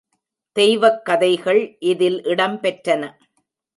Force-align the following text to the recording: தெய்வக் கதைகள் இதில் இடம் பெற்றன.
தெய்வக் 0.55 1.05
கதைகள் 1.05 1.75
இதில் 1.79 2.23
இடம் 2.23 2.57
பெற்றன. 2.61 3.03